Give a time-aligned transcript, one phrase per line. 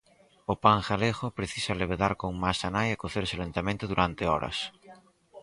[0.51, 4.57] O pan galego precisa levedar con masa nai e cocerse lentamente durante horas.